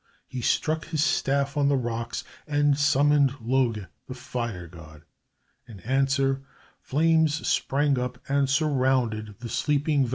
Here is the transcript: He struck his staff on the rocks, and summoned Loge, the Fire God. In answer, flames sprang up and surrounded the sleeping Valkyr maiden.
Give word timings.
He 0.25 0.41
struck 0.41 0.85
his 0.85 1.03
staff 1.03 1.55
on 1.55 1.67
the 1.67 1.77
rocks, 1.77 2.23
and 2.47 2.75
summoned 2.75 3.35
Loge, 3.39 3.85
the 4.07 4.15
Fire 4.15 4.65
God. 4.65 5.03
In 5.67 5.79
answer, 5.81 6.41
flames 6.79 7.47
sprang 7.47 7.99
up 7.99 8.17
and 8.27 8.49
surrounded 8.49 9.35
the 9.41 9.49
sleeping 9.49 9.99
Valkyr 9.99 10.01
maiden. 10.05 10.09